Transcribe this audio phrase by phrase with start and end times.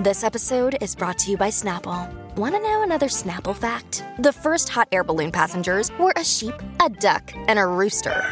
[0.00, 2.08] This episode is brought to you by Snapple.
[2.36, 4.04] Want to know another Snapple fact?
[4.20, 8.22] The first hot air balloon passengers were a sheep, a duck, and a rooster.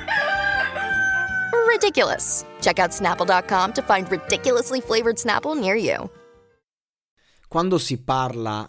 [1.66, 2.44] Ridiculous.
[2.60, 6.08] Check out snapple.com to find ridiculously flavored Snapple near you.
[7.48, 8.64] Quando si parla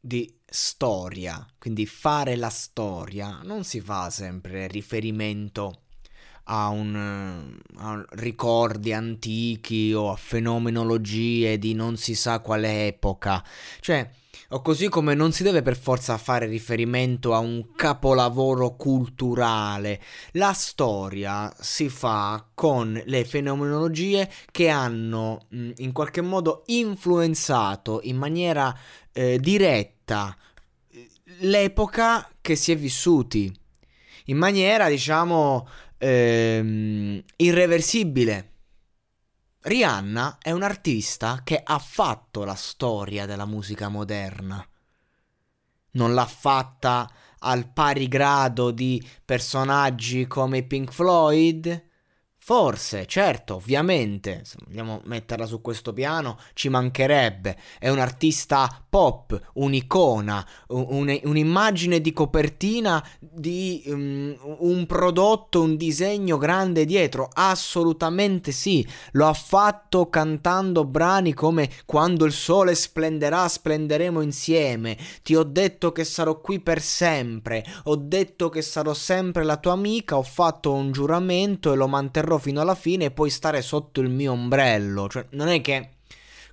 [0.00, 5.82] di storia, quindi fare la storia, non si fa sempre riferimento
[6.48, 13.44] a, un, a ricordi antichi o a fenomenologie di non si sa quale epoca.
[13.80, 14.10] Cioè,
[14.50, 20.00] o così come non si deve per forza fare riferimento a un capolavoro culturale.
[20.32, 28.16] La storia si fa con le fenomenologie che hanno mh, in qualche modo influenzato in
[28.16, 28.74] maniera
[29.12, 30.34] eh, diretta
[31.40, 33.54] l'epoca che si è vissuti.
[34.26, 38.52] In maniera, diciamo, ehm, irreversibile.
[39.60, 44.66] Rihanna è un artista che ha fatto la storia della musica moderna.
[45.92, 47.10] Non l'ha fatta
[47.40, 51.87] al pari grado di personaggi come Pink Floyd,
[52.48, 57.58] Forse, certo, ovviamente, se vogliamo metterla su questo piano, ci mancherebbe.
[57.78, 66.38] È un artista pop, un'icona, un, un'immagine di copertina di um, un prodotto, un disegno
[66.38, 67.28] grande dietro.
[67.30, 68.82] Assolutamente sì.
[69.10, 74.96] Lo ha fatto cantando brani come Quando il sole splenderà, splenderemo insieme.
[75.22, 77.62] Ti ho detto che sarò qui per sempre.
[77.84, 80.16] Ho detto che sarò sempre la tua amica.
[80.16, 84.10] Ho fatto un giuramento e lo manterrò fino alla fine e poi stare sotto il
[84.10, 85.08] mio ombrello.
[85.08, 85.90] Cioè, non è che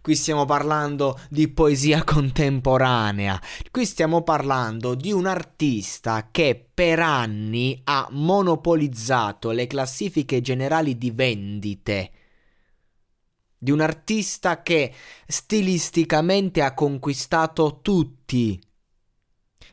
[0.01, 3.41] qui stiamo parlando di poesia contemporanea.
[3.71, 11.09] Qui stiamo parlando di un artista che per anni ha monopolizzato le classifiche generali di
[11.09, 12.11] vendite.
[13.57, 14.93] Di un artista che
[15.25, 18.61] stilisticamente ha conquistato tutti.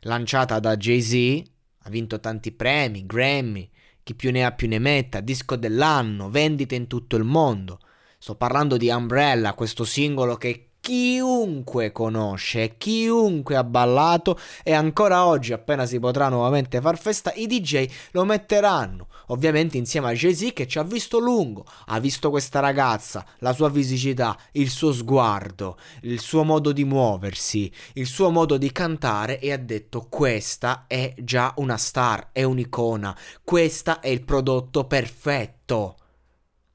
[0.01, 1.51] Lanciata da Jay-Z,
[1.85, 3.69] ha vinto tanti premi, Grammy,
[4.03, 7.79] chi più ne ha più ne metta, disco dell'anno, vendite in tutto il mondo.
[8.19, 15.53] Sto parlando di Umbrella, questo singolo che chiunque conosce, chiunque ha ballato e ancora oggi
[15.53, 20.67] appena si potrà nuovamente far festa i DJ lo metteranno, ovviamente insieme a Jay-Z che
[20.67, 26.19] ci ha visto lungo, ha visto questa ragazza, la sua fisicità, il suo sguardo, il
[26.19, 31.55] suo modo di muoversi, il suo modo di cantare e ha detto questa è già
[31.59, 35.99] una star, è un'icona, questa è il prodotto perfetto.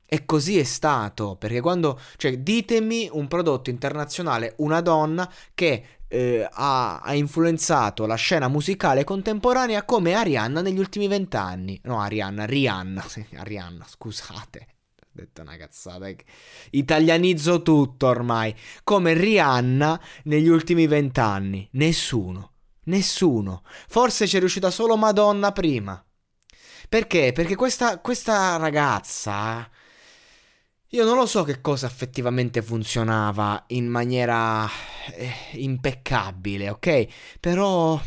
[0.10, 6.48] E così è stato, perché quando, cioè, ditemi un prodotto internazionale, una donna che eh,
[6.50, 11.78] ha, ha, influenzato la scena musicale contemporanea come Arianna negli ultimi vent'anni.
[11.84, 14.68] No, Arianna, Rihanna, Arianna, scusate.
[15.02, 16.08] Ho detto una cazzata.
[16.70, 18.56] Italianizzo tutto ormai.
[18.86, 21.68] Come Rihanna negli ultimi vent'anni.
[21.74, 22.54] Nessuno.
[22.84, 23.64] Nessuno.
[23.90, 26.02] Forse c'è riuscita solo Madonna prima.
[26.88, 27.34] Perché?
[27.34, 29.70] Perché questa, questa ragazza
[30.92, 34.66] io non lo so che cosa effettivamente funzionava in maniera
[35.14, 37.08] eh, impeccabile, ok?
[37.40, 38.00] Però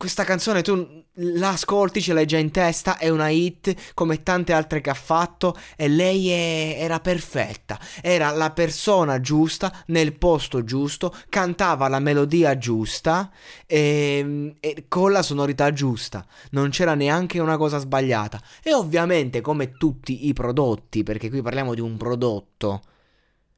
[0.00, 4.54] questa canzone tu la ascolti, ce l'hai già in testa, è una hit come tante
[4.54, 10.64] altre che ha fatto e lei è, era perfetta, era la persona giusta nel posto
[10.64, 13.30] giusto, cantava la melodia giusta
[13.66, 18.40] e, ehm, e con la sonorità giusta, non c'era neanche una cosa sbagliata.
[18.62, 22.80] E ovviamente come tutti i prodotti, perché qui parliamo di un prodotto,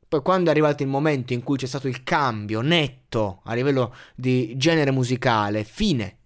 [0.09, 3.95] poi quando è arrivato il momento in cui c'è stato il cambio netto a livello
[4.17, 6.17] di genere musicale, fine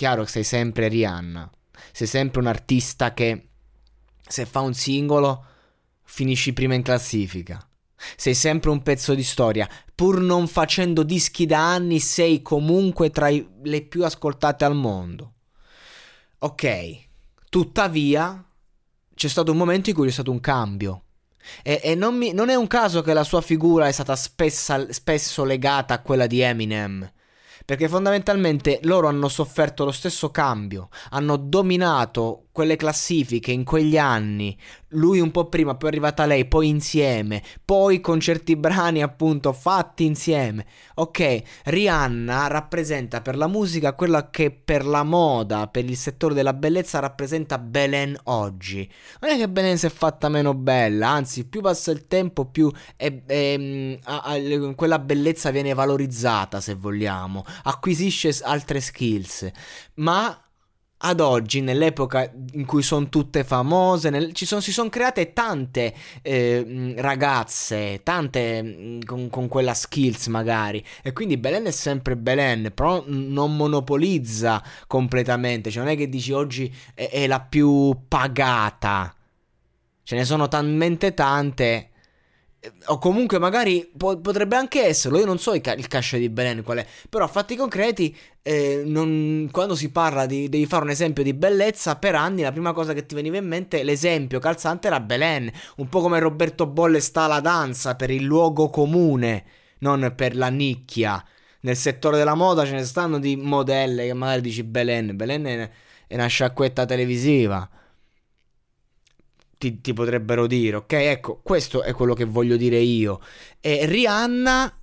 [0.00, 1.50] chiaro che sei sempre Rihanna.
[1.92, 3.48] Sei sempre un artista che
[4.26, 5.44] se fa un singolo
[6.04, 7.62] finisci prima in classifica.
[8.16, 9.68] Sei sempre un pezzo di storia.
[9.94, 15.34] Pur non facendo dischi da anni, sei comunque tra i, le più ascoltate al mondo.
[16.38, 16.98] Ok,
[17.50, 18.42] tuttavia
[19.14, 21.02] c'è stato un momento in cui c'è stato un cambio.
[21.62, 24.90] E, e non, mi, non, è un caso che la sua figura è stata spessa,
[24.94, 27.12] spesso legata a quella di Eminem.
[27.70, 34.58] Perché fondamentalmente loro hanno sofferto lo stesso cambio, hanno dominato quelle classifiche in quegli anni,
[34.88, 39.52] lui un po' prima, poi è arrivata lei, poi insieme, poi con certi brani appunto
[39.52, 40.66] fatti insieme.
[40.96, 46.52] Ok, Rihanna rappresenta per la musica quella che per la moda, per il settore della
[46.52, 48.90] bellezza rappresenta Belen oggi.
[49.20, 52.70] Non è che Belen si è fatta meno bella, anzi più passa il tempo più
[52.96, 59.50] è, è, a, a, quella bellezza viene valorizzata se vogliamo, acquisisce altre skills,
[59.94, 60.44] ma
[61.02, 66.94] ad oggi, nell'epoca in cui sono tutte famose, nel, son, si sono create tante eh,
[66.98, 73.56] ragazze, tante con, con, quella skills magari, e quindi Belen è sempre Belen, però non
[73.56, 79.14] monopolizza completamente, cioè non è che dici oggi è, è la più pagata,
[80.02, 81.89] ce ne sono talmente tante
[82.86, 86.28] o comunque magari po- potrebbe anche esserlo, io non so il, ca- il cash di
[86.28, 90.84] Belen qual è, però a fatti concreti eh, non, quando si parla di devi fare
[90.84, 94.38] un esempio di bellezza, per anni la prima cosa che ti veniva in mente, l'esempio
[94.38, 99.44] calzante era Belen, un po' come Roberto Bolle sta alla danza per il luogo comune,
[99.78, 101.22] non per la nicchia.
[101.62, 105.70] Nel settore della moda ce ne stanno di modelle che magari dici Belen, Belen è,
[106.06, 107.68] è una sciacquetta televisiva.
[109.60, 110.92] Ti, ti, potrebbero dire, ok?
[110.94, 113.20] Ecco, questo è quello che voglio dire io.
[113.60, 114.74] E Rihanna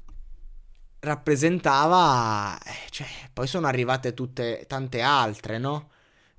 [1.00, 5.89] rappresentava, eh, cioè, poi sono arrivate tutte tante altre, no?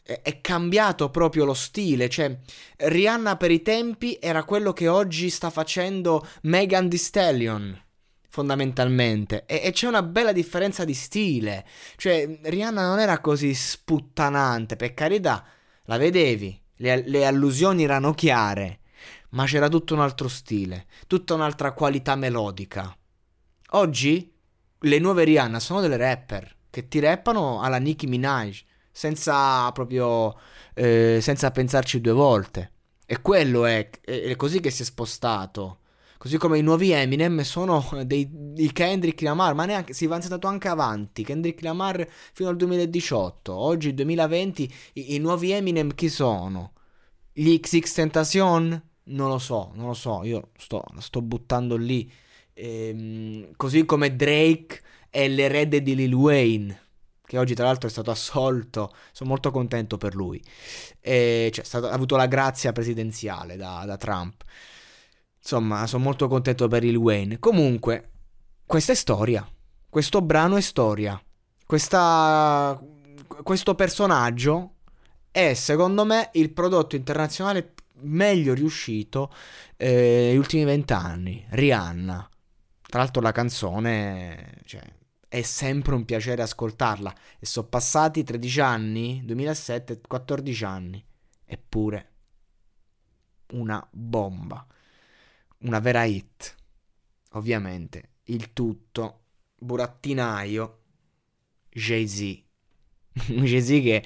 [0.05, 2.39] È, cambiato proprio lo stile, cioè
[2.77, 7.83] Rihanna per i tempi era quello che oggi sta facendo Megan Thee Stallion
[8.29, 9.47] fondamentalmente.
[9.47, 11.67] E, e, c'è una bella differenza di stile.
[11.97, 15.45] Cioè, Rihanna non era così sputtanante, per carità,
[15.87, 18.81] la vedevi, le, le, allusioni erano chiare,
[19.31, 22.97] ma c'era tutto un altro stile, tutta un'altra qualità melodica.
[23.73, 24.35] Oggi
[24.81, 30.37] le nuove Rihanna sono delle rapper che ti rappano alla Nicki Minaj senza proprio
[30.75, 32.73] eh, senza pensarci due volte.
[33.07, 35.81] E quello è, è, così che si è spostato.
[36.19, 40.49] Così come i nuovi Eminem sono dei, dei Kendrick Lamar, ma neanche si va andato
[40.49, 41.23] anche avanti.
[41.23, 43.55] Kendrick Lamar fino al 2018.
[43.55, 46.73] Oggi, 2020, i, i nuovi Eminem chi sono?
[47.33, 48.83] Gli XX Tentacion?
[49.05, 50.25] Non lo so, non lo so.
[50.25, 52.11] Io sto, sto buttando lì.
[52.55, 56.81] Ehm, così come Drake è l'erede di Lil Wayne,
[57.25, 58.93] che oggi tra l'altro è stato assolto.
[59.13, 60.43] Sono molto contento per lui.
[61.01, 64.43] E, cioè, stato, ha avuto la grazia presidenziale da, da Trump.
[65.39, 67.39] Insomma, sono molto contento per Lil Wayne.
[67.39, 68.11] Comunque,
[68.67, 69.47] questa è storia.
[69.89, 71.21] Questo brano è storia.
[71.65, 72.79] Questa,
[73.43, 74.75] questo personaggio
[75.31, 79.33] è, secondo me, il prodotto internazionale meglio riuscito
[79.77, 81.47] eh, negli ultimi vent'anni.
[81.51, 82.29] Rihanna.
[82.89, 84.83] Tra l'altro la canzone, cioè,
[85.29, 87.15] è sempre un piacere ascoltarla.
[87.39, 91.05] E sono passati 13 anni, 2007, 14 anni.
[91.45, 92.13] Eppure,
[93.53, 94.67] una bomba.
[95.61, 96.55] Una vera hit.
[97.33, 99.25] Ovviamente, il tutto
[99.59, 100.79] burattinaio
[101.71, 102.43] Jay-Z.
[103.27, 104.05] Jay-Z che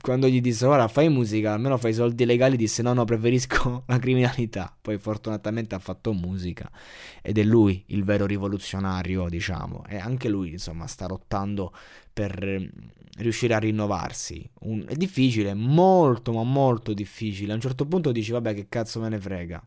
[0.00, 3.98] quando gli disse ora fai musica, almeno fai soldi legali, disse no, no, preferisco la
[3.98, 4.74] criminalità.
[4.80, 6.70] Poi fortunatamente ha fatto musica
[7.22, 9.84] ed è lui il vero rivoluzionario, diciamo.
[9.88, 11.72] E anche lui, insomma, sta lottando
[12.12, 12.66] per mm,
[13.18, 14.48] riuscire a rinnovarsi.
[14.60, 14.84] Un...
[14.88, 17.52] È difficile, molto, ma molto difficile.
[17.52, 19.66] A un certo punto dici, vabbè, che cazzo me ne frega.